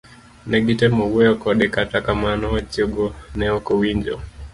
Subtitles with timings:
[0.49, 3.05] Negitemo wuoyo kode kata kamano wechego
[3.37, 4.15] ne okowinjo.